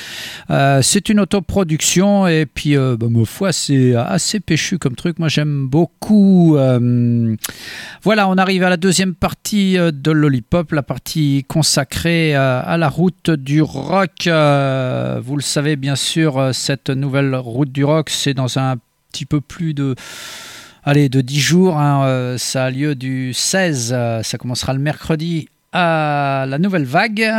euh, 0.49 0.80
c'est 0.82 1.08
une 1.08 1.20
autoproduction 1.20 2.26
et 2.26 2.47
puis 2.47 2.76
euh, 2.76 2.97
bah, 2.99 3.06
ma 3.12 3.24
foi 3.26 3.51
c'est 3.51 3.93
assez 3.93 4.39
péchu 4.39 4.80
comme 4.80 4.95
truc. 4.95 5.20
Moi 5.20 5.28
j'aime 5.28 5.68
beaucoup. 5.68 6.58
euh, 6.58 7.36
voilà, 8.01 8.28
on 8.30 8.38
arrive 8.39 8.64
à 8.64 8.70
la 8.72 8.78
deuxième 8.78 9.14
partie 9.14 9.78
euh, 9.78 9.91
de 9.91 10.10
Lollipop, 10.10 10.72
la 10.72 10.82
partie 10.82 11.45
consacrée 11.47 12.36
euh, 12.36 12.62
à 12.66 12.78
la 12.78 12.95
route 12.96 13.30
du 13.30 13.62
rock. 13.62 14.28
Euh, 14.28 15.20
Vous 15.22 15.36
le 15.36 15.41
savez 15.41 15.76
bien 15.76 15.98
sûr, 15.98 16.38
euh, 16.38 16.54
cette 16.54 16.89
nouvelle 16.89 17.36
route 17.36 17.70
du 17.72 17.84
rock, 17.84 18.10
c'est 18.10 18.34
dans 18.34 18.58
un 18.58 18.78
petit 19.12 19.26
peu 19.26 19.41
plus 19.41 19.74
de... 19.74 19.96
Allez, 20.86 21.10
de 21.10 21.20
10 21.20 21.39
jours, 21.39 21.78
hein, 21.78 22.06
euh, 22.06 22.38
ça 22.38 22.66
a 22.66 22.70
lieu 22.70 22.96
du 22.96 23.34
16, 23.34 23.91
euh, 23.93 24.24
ça 24.24 24.38
commencera 24.38 24.72
le 24.72 24.80
mercredi 24.80 25.50
à 25.74 26.46
la 26.48 26.58
nouvelle 26.58 26.86
vague. 26.86 27.30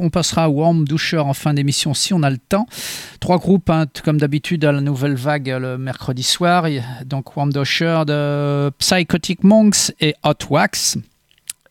On 0.00 0.10
passera 0.10 0.44
à 0.44 0.48
Warm 0.48 0.84
Doucher 0.84 1.18
en 1.18 1.34
fin 1.34 1.52
d'émission 1.52 1.92
si 1.92 2.14
on 2.14 2.22
a 2.22 2.30
le 2.30 2.38
temps. 2.38 2.66
Trois 3.18 3.38
groupes, 3.38 3.70
hein, 3.70 3.86
comme 4.04 4.18
d'habitude, 4.18 4.64
à 4.64 4.70
la 4.70 4.80
nouvelle 4.80 5.16
vague 5.16 5.48
le 5.48 5.78
mercredi 5.78 6.22
soir. 6.22 6.66
Donc 7.04 7.36
Warm 7.36 7.52
Doucher 7.52 8.02
de 8.06 8.70
Psychotic 8.78 9.42
Monks 9.42 9.90
et 9.98 10.14
Hot 10.22 10.46
Wax. 10.50 10.98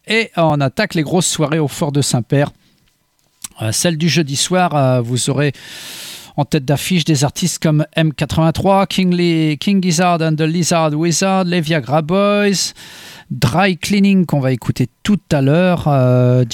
Et 0.08 0.32
on 0.38 0.62
attaque 0.62 0.94
les 0.96 1.04
grosses 1.04 1.28
soirées 1.28 1.60
au 1.60 1.68
Fort 1.68 1.92
de 1.92 2.02
Saint-Père. 2.02 2.52
Euh, 3.62 3.72
celle 3.72 3.98
du 3.98 4.08
jeudi 4.10 4.36
soir, 4.36 4.76
euh, 4.76 5.02
vous 5.02 5.30
aurez 5.30 5.52
en 6.38 6.46
tête 6.46 6.66
d'affiche 6.66 7.04
des 7.04 7.24
artistes 7.24 7.62
comme 7.62 7.86
M83, 7.96 8.86
King, 8.88 9.14
Lee- 9.14 9.58
King 9.58 9.82
Gizzard 9.82 10.22
and 10.22 10.36
the 10.36 10.42
Lizard 10.42 10.94
Wizard, 10.94 11.46
les 11.46 11.62
Viagra 11.62 12.04
Boys, 12.04 12.74
Dry 13.30 13.78
Cleaning 13.78 14.26
qu'on 14.26 14.40
va 14.40 14.54
écouter 14.54 14.88
tout 15.04 15.20
à 15.34 15.42
l'heure, 15.42 15.88
euh, 15.88 16.46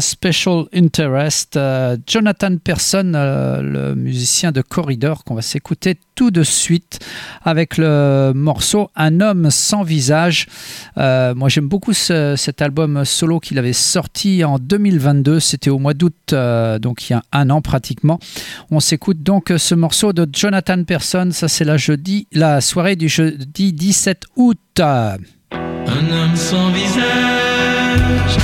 Special 0.00 0.64
Interest, 0.74 1.56
euh, 1.56 1.96
Jonathan 2.06 2.56
Person, 2.56 3.12
euh, 3.14 3.62
le 3.62 3.94
musicien 3.94 4.50
de 4.50 4.60
Corridor 4.60 5.22
qu'on 5.22 5.34
va 5.36 5.42
s'écouter 5.42 5.96
tout 6.16 6.30
de 6.32 6.42
suite 6.42 6.98
avec 7.44 7.76
le 7.78 8.32
morceau 8.34 8.90
Un 8.96 9.20
homme 9.20 9.50
sans 9.50 9.82
visage. 9.84 10.46
Euh, 10.98 11.34
moi 11.34 11.48
j'aime 11.48 11.68
beaucoup 11.68 11.92
ce- 11.92 12.34
cet 12.36 12.60
album 12.60 13.04
solo 13.04 13.38
qu'il 13.38 13.58
avait 13.58 13.72
sorti 13.72 14.42
en 14.44 14.58
2022, 14.58 15.38
c'était 15.38 15.70
au 15.70 15.78
mois 15.78 15.94
d'août, 15.94 16.34
donc 16.80 17.08
il 17.08 17.12
y 17.12 17.16
a 17.16 17.22
un 17.32 17.50
an 17.50 17.60
pratiquement. 17.62 18.18
On 18.70 18.80
s'écoute 18.80 19.22
donc 19.22 19.52
ce 19.56 19.74
morceau 19.76 20.12
de 20.12 20.28
Jonathan 20.32 20.82
Person, 20.84 21.30
ça 21.30 21.46
c'est 21.48 21.64
la, 21.64 21.76
jeudi, 21.76 22.26
la 22.32 22.60
soirée 22.60 22.96
du 22.96 23.08
jeudi 23.08 23.72
17 23.72 24.24
août. 24.36 24.58
Un 25.92 26.10
homme 26.12 26.36
sans 26.36 26.70
visage, 26.70 28.38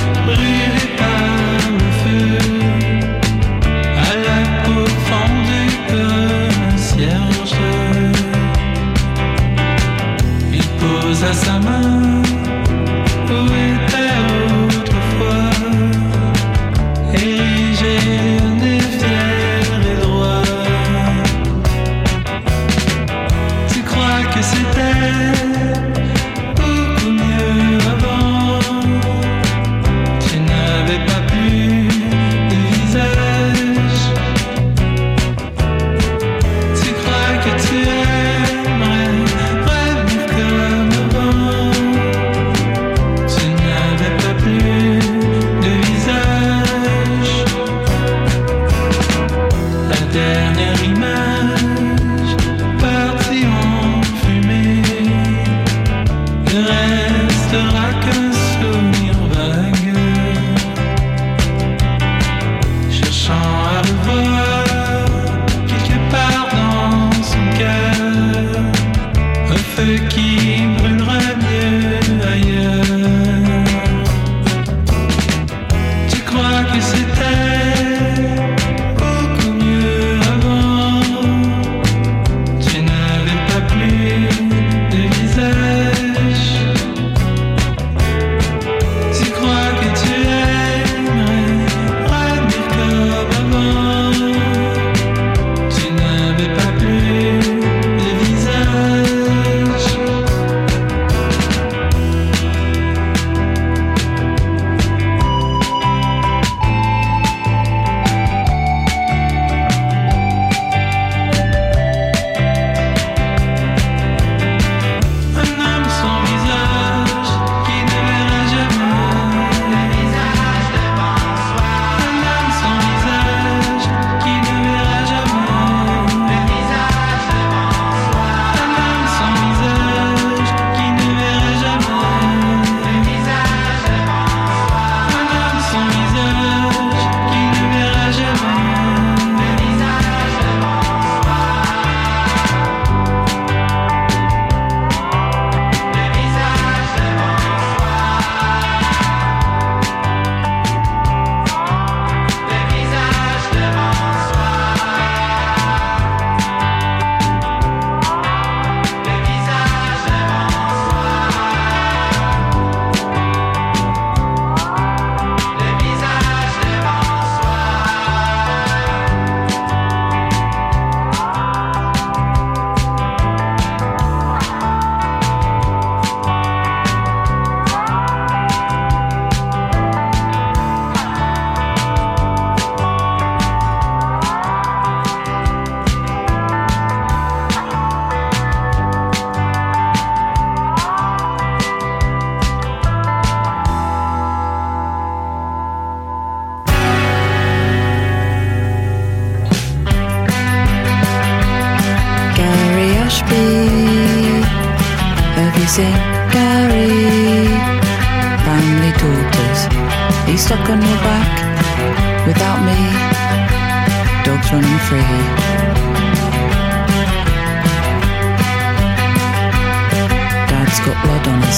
We 221.47 221.53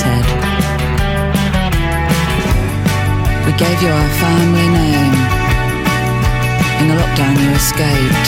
gave 3.58 3.82
you 3.82 3.90
our 3.90 4.10
family 4.22 4.68
name. 4.70 5.16
In 6.80 6.86
the 6.90 6.96
lockdown, 7.02 7.34
you 7.42 7.50
escaped. 7.58 8.28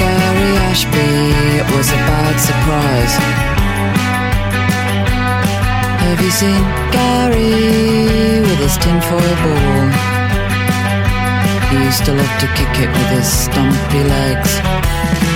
Gary 0.00 0.50
Ashby, 0.68 1.12
it 1.60 1.66
was 1.76 1.90
a 1.92 2.00
bad 2.08 2.36
surprise. 2.40 3.14
Have 6.00 6.20
you 6.24 6.30
seen 6.30 6.62
Gary 6.96 8.40
with 8.48 8.58
his 8.64 8.78
tinfoil 8.78 9.36
ball? 9.44 9.92
He 11.68 11.84
used 11.84 12.04
to 12.06 12.12
love 12.14 12.34
to 12.40 12.46
kick 12.56 12.72
it 12.80 12.88
with 12.88 13.10
his 13.12 13.28
stumpy 13.28 14.02
legs. 14.04 15.35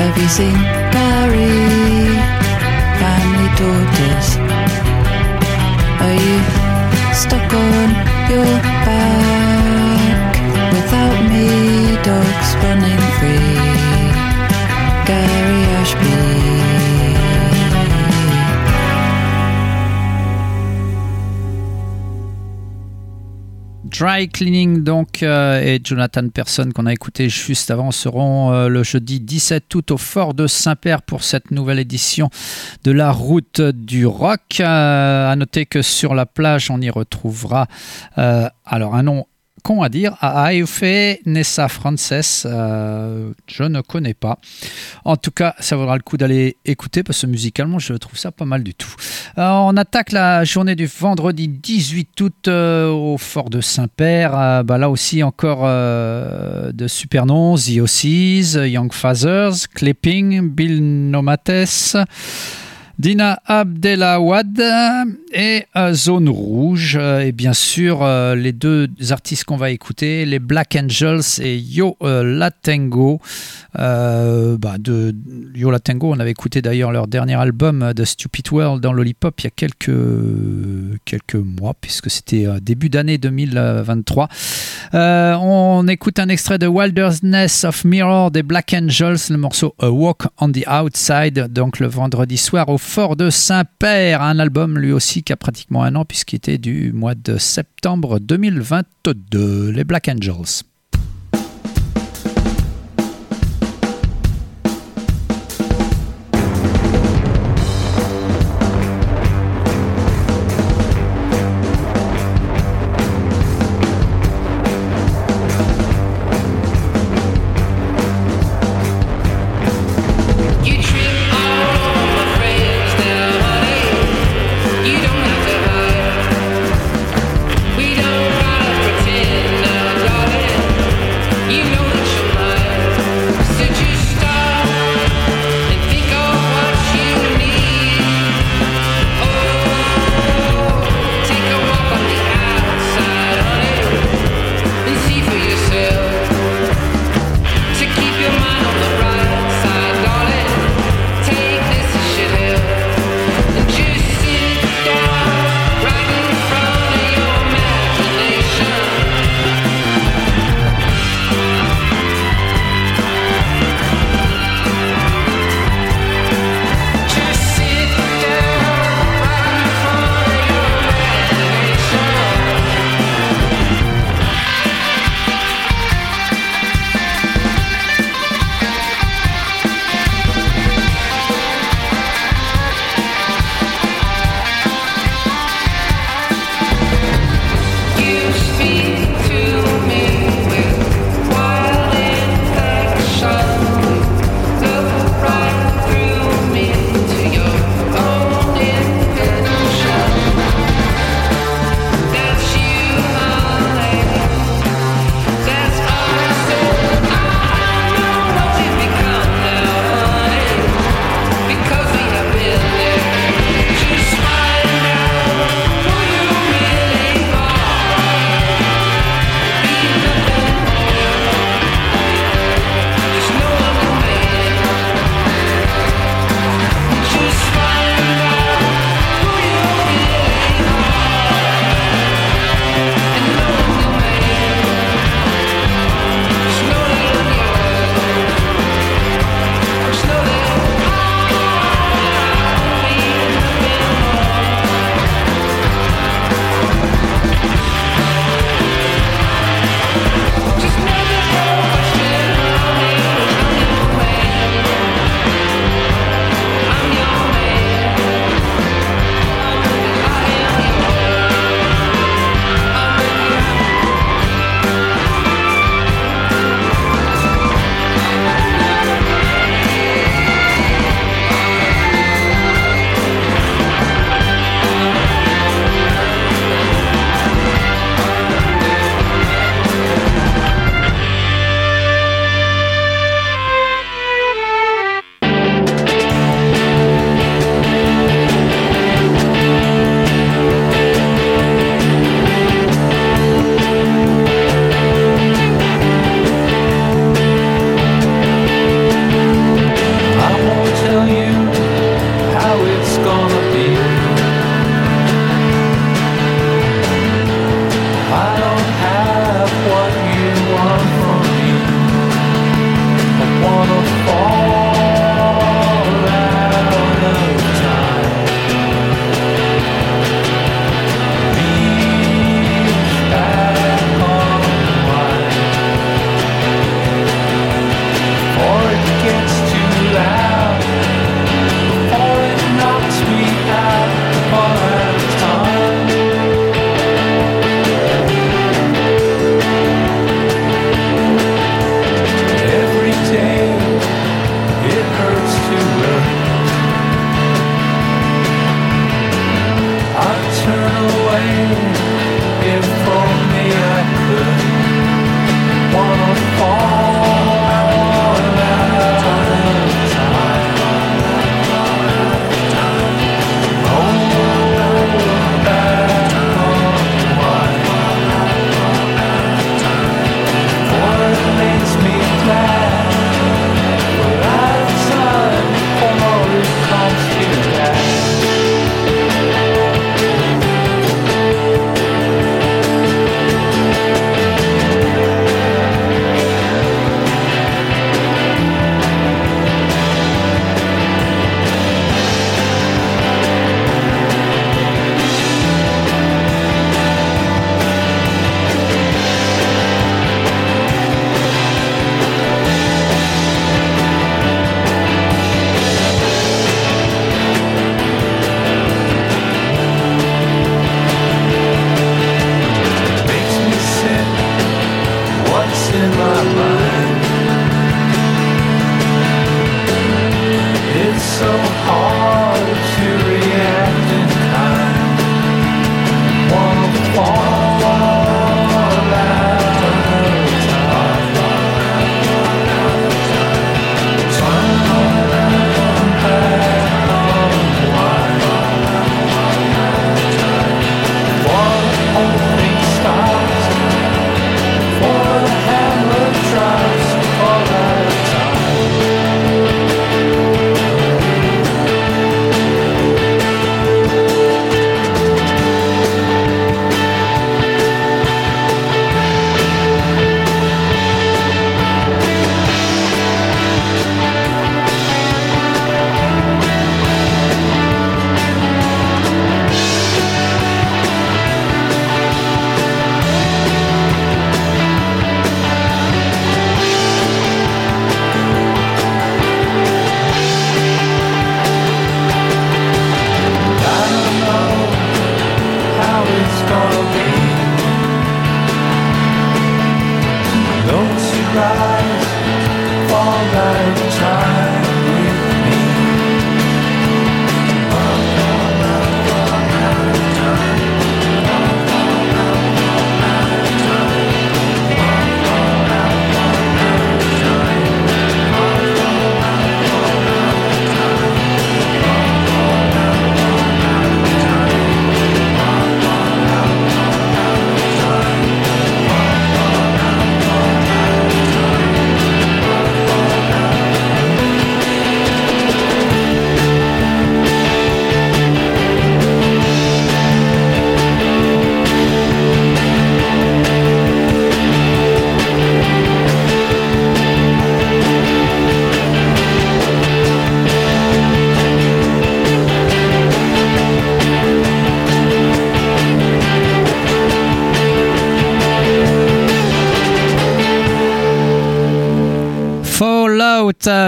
Have 0.00 0.16
you 0.18 0.28
seen 0.28 0.58
Gary? 0.94 2.16
Family 3.00 3.48
daughters. 3.60 4.28
Are 6.04 6.16
you 6.26 6.38
stuck 7.14 7.52
on 7.52 7.88
your 8.30 8.52
back 8.86 10.32
without 10.72 11.18
me? 11.30 11.46
Dogs 12.02 12.50
running 12.62 13.02
free. 13.18 13.54
Gary 15.06 15.62
Ashby. 15.80 16.31
Dry 24.02 24.28
Cleaning 24.28 24.82
donc 24.82 25.22
euh, 25.22 25.62
et 25.62 25.80
Jonathan 25.80 26.28
Person 26.28 26.72
qu'on 26.74 26.86
a 26.86 26.92
écouté 26.92 27.28
juste 27.28 27.70
avant 27.70 27.92
seront 27.92 28.52
euh, 28.52 28.66
le 28.66 28.82
jeudi 28.82 29.20
17 29.20 29.72
août 29.76 29.92
au 29.92 29.96
Fort 29.96 30.34
de 30.34 30.48
Saint-Père 30.48 31.02
pour 31.02 31.22
cette 31.22 31.52
nouvelle 31.52 31.78
édition 31.78 32.28
de 32.82 32.90
la 32.90 33.12
route 33.12 33.60
du 33.60 34.04
rock. 34.04 34.58
Euh, 34.58 35.30
à 35.30 35.36
noter 35.36 35.66
que 35.66 35.82
sur 35.82 36.16
la 36.16 36.26
plage 36.26 36.68
on 36.68 36.80
y 36.80 36.90
retrouvera 36.90 37.68
euh, 38.18 38.48
alors 38.66 38.96
un 38.96 39.04
nom 39.04 39.26
con 39.62 39.82
à 39.82 39.88
dire, 39.88 40.16
Aife 40.22 41.18
Nessa 41.24 41.68
Frances, 41.68 42.46
euh, 42.46 43.32
je 43.46 43.62
ne 43.62 43.80
connais 43.80 44.14
pas. 44.14 44.38
En 45.04 45.16
tout 45.16 45.30
cas, 45.30 45.54
ça 45.60 45.76
vaudra 45.76 45.96
le 45.96 46.02
coup 46.02 46.16
d'aller 46.16 46.56
écouter 46.64 47.02
parce 47.02 47.22
que 47.22 47.26
musicalement, 47.26 47.78
je 47.78 47.94
trouve 47.94 48.18
ça 48.18 48.32
pas 48.32 48.44
mal 48.44 48.62
du 48.62 48.74
tout. 48.74 48.94
Euh, 49.38 49.48
on 49.48 49.76
attaque 49.76 50.12
la 50.12 50.44
journée 50.44 50.74
du 50.74 50.86
vendredi 50.86 51.48
18 51.48 52.20
août 52.20 52.48
euh, 52.48 52.90
au 52.90 53.18
fort 53.18 53.50
de 53.50 53.60
Saint-Père. 53.60 54.64
Bah, 54.64 54.78
là 54.78 54.90
aussi, 54.90 55.22
encore 55.22 55.62
de 55.62 56.86
super 56.88 57.26
noms 57.26 57.56
The 57.56 57.78
Ossies, 57.80 58.56
Young 58.56 58.92
Fathers, 58.92 59.68
Clipping, 59.74 60.48
Bill 60.48 61.10
Nomates. 61.10 61.96
Dina 62.98 63.40
Abdelawad 63.46 64.62
et 65.32 65.64
euh, 65.76 65.92
Zone 65.92 66.28
Rouge. 66.28 66.98
Euh, 67.00 67.20
et 67.20 67.32
bien 67.32 67.52
sûr, 67.52 68.02
euh, 68.02 68.34
les 68.34 68.52
deux 68.52 68.88
artistes 69.10 69.44
qu'on 69.44 69.56
va 69.56 69.70
écouter, 69.70 70.24
les 70.24 70.38
Black 70.38 70.76
Angels 70.80 71.40
et 71.40 71.58
Yo 71.58 71.96
euh, 72.02 72.22
Latengo. 72.22 73.20
Bah, 73.74 74.76
de 74.78 75.14
Yo 75.54 75.70
Latengo, 75.70 76.12
on 76.12 76.20
avait 76.20 76.30
écouté 76.30 76.60
d'ailleurs 76.60 76.92
leur 76.92 77.06
dernier 77.06 77.34
album 77.34 77.92
The 77.96 78.04
Stupid 78.04 78.52
World 78.52 78.82
dans 78.82 78.92
Lollipop 78.92 79.40
il 79.40 79.44
y 79.44 79.46
a 79.46 79.50
quelques, 79.50 79.90
quelques 81.04 81.34
mois, 81.34 81.74
puisque 81.80 82.10
c'était 82.10 82.46
début 82.60 82.90
d'année 82.90 83.16
2023. 83.16 84.28
Euh, 84.94 85.34
on 85.40 85.88
écoute 85.88 86.18
un 86.18 86.28
extrait 86.28 86.58
de 86.58 86.66
Wilderness 86.66 87.64
of 87.64 87.84
Mirror 87.84 88.30
des 88.30 88.42
Black 88.42 88.74
Angels, 88.78 89.16
le 89.30 89.36
morceau 89.36 89.74
A 89.80 89.90
Walk 89.90 90.24
on 90.38 90.52
the 90.52 90.64
Outside, 90.68 91.48
donc 91.50 91.78
le 91.78 91.86
vendredi 91.86 92.36
soir 92.36 92.68
au 92.68 92.78
Fort 92.82 93.16
de 93.16 93.30
Saint-Père. 93.30 94.20
Un 94.20 94.38
album 94.38 94.78
lui 94.78 94.92
aussi 94.92 95.22
qui 95.22 95.32
a 95.32 95.36
pratiquement 95.36 95.82
un 95.82 95.94
an, 95.94 96.04
puisqu'il 96.04 96.36
était 96.36 96.58
du 96.58 96.92
mois 96.92 97.14
de 97.14 97.38
septembre 97.38 98.18
2022. 98.18 99.70
Les 99.70 99.84
Black 99.84 100.08
Angels. 100.08 100.64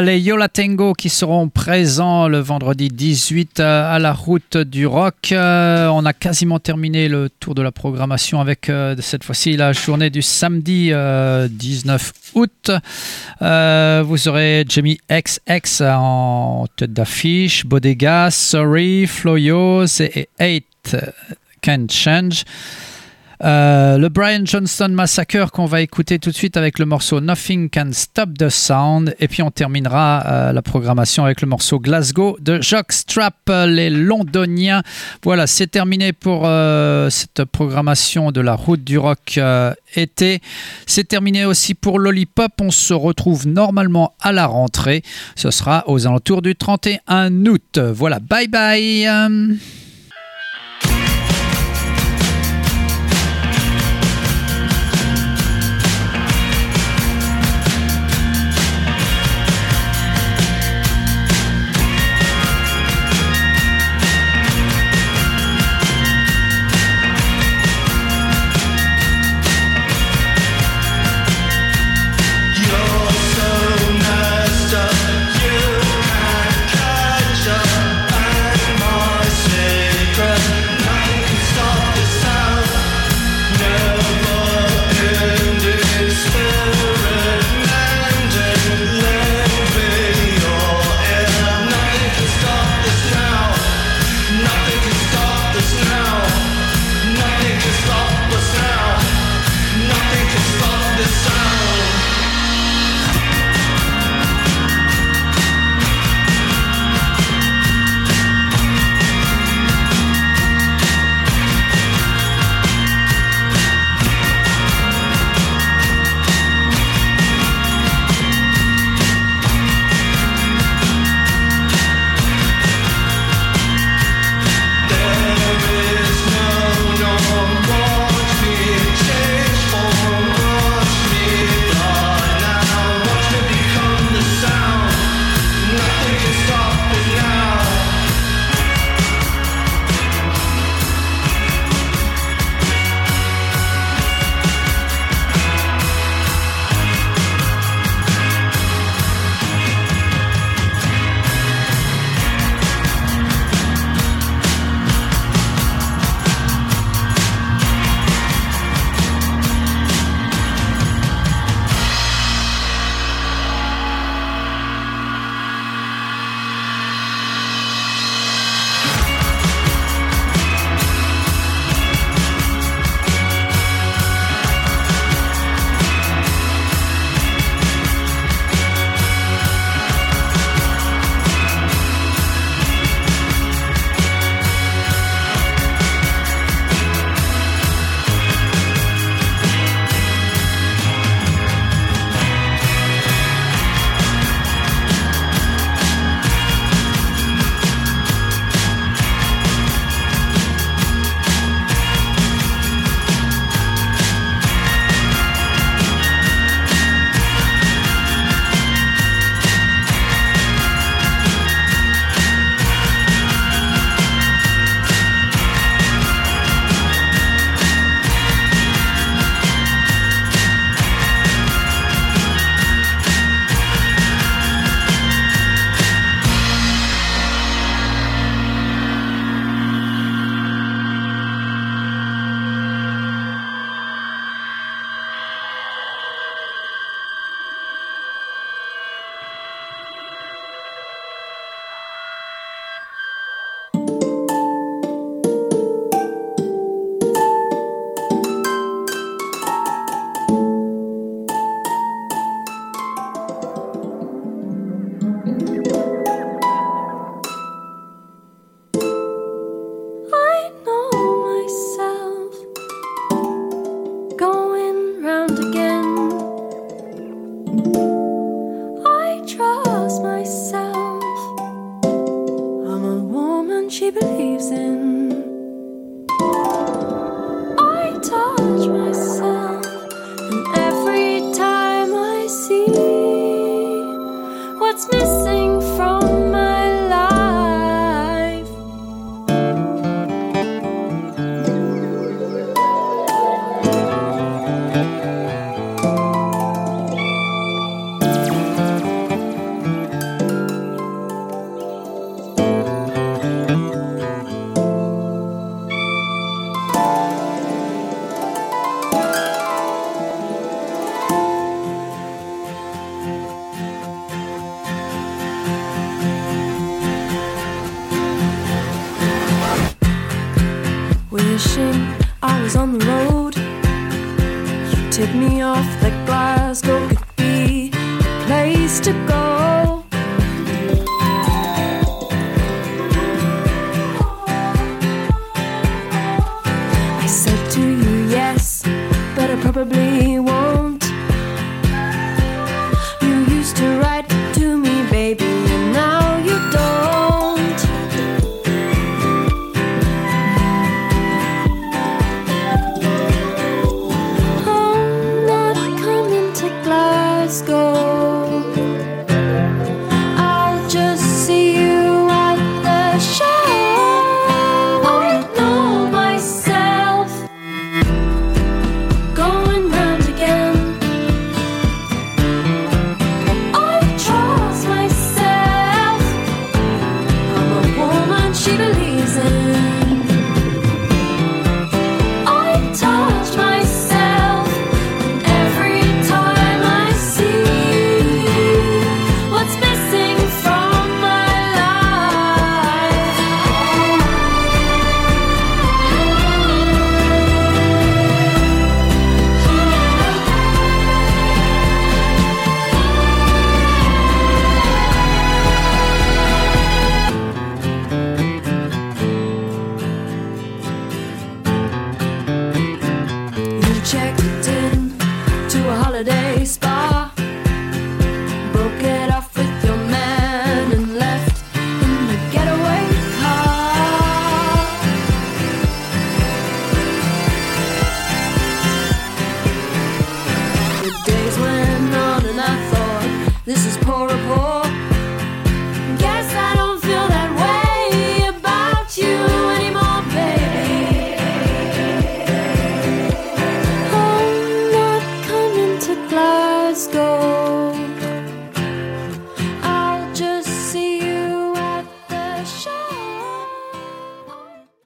Les 0.04 0.20
Yola 0.20 0.48
Tango 0.48 0.92
qui 0.92 1.08
seront 1.08 1.48
présents 1.48 2.28
le 2.28 2.38
vendredi 2.38 2.88
18 2.88 3.60
euh, 3.60 3.94
à 3.94 3.98
la 3.98 4.12
route 4.12 4.58
du 4.58 4.86
rock. 4.86 5.32
Euh, 5.32 5.88
on 5.88 6.04
a 6.04 6.12
quasiment 6.12 6.58
terminé 6.58 7.08
le 7.08 7.30
tour 7.30 7.54
de 7.54 7.62
la 7.62 7.72
programmation 7.72 8.40
avec 8.40 8.68
euh, 8.68 8.94
cette 9.00 9.24
fois-ci 9.24 9.56
la 9.56 9.72
journée 9.72 10.10
du 10.10 10.20
samedi 10.20 10.90
euh, 10.92 11.48
19 11.50 12.12
août. 12.34 12.70
Vous 13.40 14.28
aurez 14.28 14.64
Jamie 14.68 14.98
XX 15.10 15.80
en 15.80 16.66
tête 16.76 16.92
d'affiche, 16.92 17.64
Bodega, 17.64 18.30
Sorry, 18.30 19.06
Floyos 19.06 20.00
et 20.00 20.28
8 20.38 20.96
Can 21.62 21.86
Change. 21.88 22.44
Euh, 23.42 23.98
le 23.98 24.08
Brian 24.08 24.42
Johnston 24.44 24.90
Massacre 24.90 25.50
qu'on 25.50 25.66
va 25.66 25.80
écouter 25.80 26.18
tout 26.18 26.30
de 26.30 26.34
suite 26.34 26.56
avec 26.56 26.78
le 26.78 26.86
morceau 26.86 27.20
Nothing 27.20 27.68
Can 27.68 27.90
Stop 27.92 28.38
the 28.38 28.48
Sound 28.48 29.14
et 29.18 29.28
puis 29.28 29.42
on 29.42 29.50
terminera 29.50 30.24
euh, 30.26 30.52
la 30.52 30.62
programmation 30.62 31.24
avec 31.24 31.40
le 31.40 31.48
morceau 31.48 31.80
Glasgow 31.80 32.36
de 32.40 32.60
Jockstrap, 32.60 33.34
euh, 33.48 33.66
les 33.66 33.90
Londoniens. 33.90 34.82
Voilà, 35.22 35.46
c'est 35.46 35.66
terminé 35.66 36.12
pour 36.12 36.48
cette 37.10 37.44
programmation 37.44 38.30
de 38.30 38.40
la 38.40 38.54
route 38.54 38.84
du 38.84 38.98
rock 38.98 39.38
été. 39.94 40.40
C'est 40.86 41.08
terminé 41.08 41.44
aussi 41.44 41.74
pour 41.74 41.98
Lollipop. 41.98 42.52
On 42.60 42.70
se 42.70 42.94
retrouve 42.94 43.46
normalement 43.46 44.14
à 44.20 44.32
la 44.32 44.46
rentrée. 44.46 45.02
Ce 45.36 45.50
sera 45.50 45.84
aux 45.88 46.06
alentours 46.06 46.42
du 46.42 46.54
31 46.54 47.46
août. 47.46 47.78
Voilà, 47.78 48.20
bye 48.20 48.48
bye. 48.48 49.08